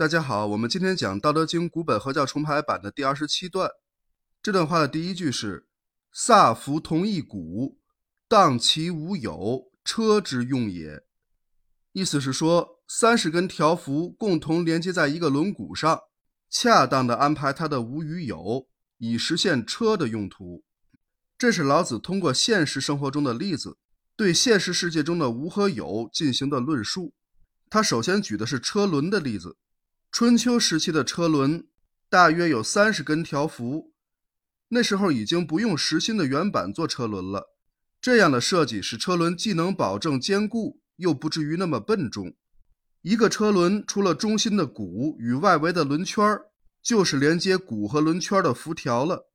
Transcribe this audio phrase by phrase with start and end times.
[0.00, 3.68] 大家好，我们今天讲《道德经》古本合教重排版的第二十七段。
[4.42, 5.66] 这段话的第一句是
[6.10, 7.76] “萨福同一毂，
[8.26, 11.02] 当其无有，车之用也”。
[11.92, 16.00] 意思是说，三十根条幅共同连接在一个轮毂上，
[16.48, 20.64] 恰当的安排它的无与有，以实现车的用途。
[21.36, 23.76] 这是老子通过现实生活中的例子，
[24.16, 27.12] 对现实世界中的无和有进行的论述。
[27.68, 29.58] 他首先举的是车轮的例子。
[30.12, 31.68] 春秋时期的车轮
[32.08, 33.92] 大约有三十根条幅，
[34.68, 37.54] 那时候已经不用实心的圆板做车轮了。
[38.00, 42.34] 这样的设计使车轮既能保证坚固，又不至于那么笨重。
[43.02, 46.46] 一个车轮除了中心的毂与外围的轮圈儿，
[46.82, 49.30] 就是连接毂和轮圈的辐条了。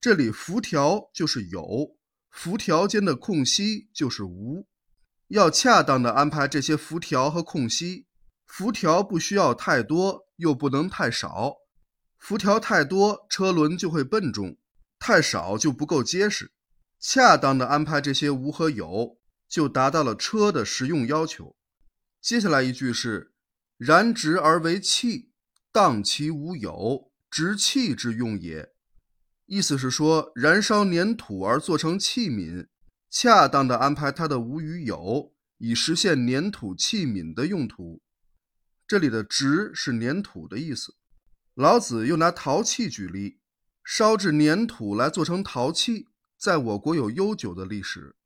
[0.00, 1.96] 这里辐条就是有，
[2.30, 4.66] 辐条间的空隙就是无。
[5.28, 8.06] 要恰当的安排这些辐条和空隙，
[8.46, 11.56] 辐条不需要太多，又不能太少。
[12.18, 14.56] 辐条太多，车轮就会笨重；
[14.98, 16.52] 太少就不够结实。
[16.98, 21.56] 恰当的安排这些无和有，就达到了车的实用要求。
[22.22, 23.34] 接下来一句是
[23.76, 25.32] “燃直而为器，
[25.70, 28.70] 荡其无有，直器之用也”。
[29.44, 32.68] 意思是说，燃烧粘土而做成器皿。
[33.10, 38.00] 恰当的安排它的无与有，以实现粘土器皿的用途。
[38.86, 40.94] 这里的“直”是粘土的意思。
[41.54, 43.38] 老子又拿陶器举例，
[43.84, 48.16] 烧制粘土来做成陶器，在我国有悠久的历史。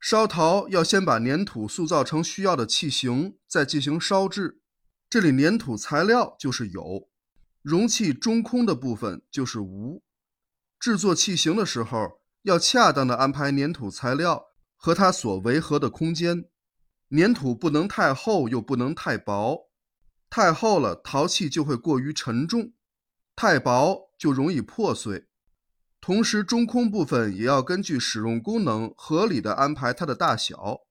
[0.00, 4.60] 烧陶要先把粘土塑造成需要的器型，再进行烧制。
[5.08, 7.08] 这里粘土材料就是有，
[7.62, 10.02] 容器中空的部分就是无。
[10.78, 12.20] 制作器型的时候。
[12.46, 16.44] 要恰当的安排粘土材料和它所围合的空间，
[17.10, 19.65] 粘土不能太厚，又不能太薄。
[20.28, 22.72] 太厚了，陶器就会过于沉重；
[23.34, 25.26] 太薄就容易破碎。
[26.00, 30.82] 同时，中空部分也要根据使用功能合理的安排它的大小，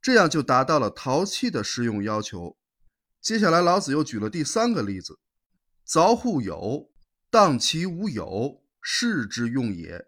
[0.00, 2.56] 这样就达到了陶器的适用要求。
[3.20, 5.18] 接下来，老子又举了第三个例子：
[5.86, 6.90] 凿户有，
[7.30, 10.06] 当其无有，室之用也。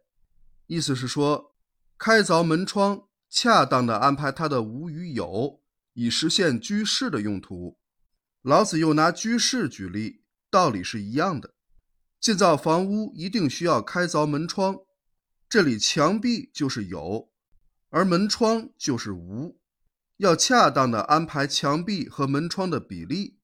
[0.66, 1.56] 意思是说，
[1.99, 5.60] 开凿门窗，恰当的安排它的无与有，
[5.94, 7.79] 以实现居室的用途。
[8.43, 11.55] 老子又拿居室举例，道理是一样的。
[12.19, 14.78] 建造房屋一定需要开凿门窗，
[15.49, 17.31] 这里墙壁就是有，
[17.91, 19.59] 而门窗就是无。
[20.17, 23.39] 要恰当的安排墙壁和门窗的比例，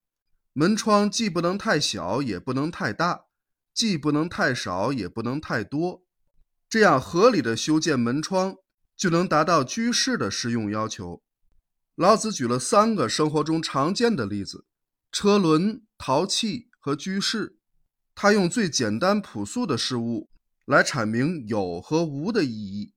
[0.55, 3.27] 门窗既不能太小，也不能太大，
[3.75, 6.05] 既不能太少，也不能太多。
[6.69, 8.57] 这样合理的修建门窗，
[8.97, 11.23] 就能达到居室的实用要求。
[11.95, 14.67] 老子举了三个生活中常见的例子：
[15.19, 17.57] 车轮、陶器和居室。
[18.15, 20.29] 他用最简单朴素的事物
[20.67, 22.93] 来阐明有和无的意义，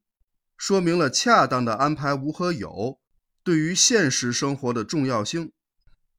[0.57, 2.99] 说明了恰当的安排无和有
[3.41, 5.53] 对于现实生活的重要性。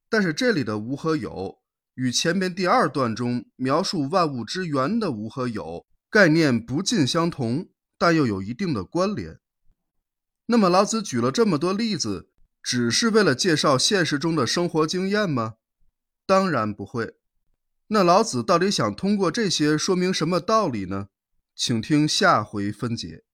[0.09, 1.59] 但是这里的无和有
[1.97, 5.85] 与前面第二段中描述万物之源的无和有。
[6.09, 7.69] 概念不尽相同，
[7.99, 9.39] 但又有一定的关联。
[10.47, 12.31] 那么，老子举了这么多例子，
[12.63, 15.57] 只是为了介绍现实中的生活经验吗？
[16.31, 17.17] 当然不会。
[17.89, 21.09] 那老子到底想通过这些说明什么道理呢？
[21.57, 23.25] 请听下回分解。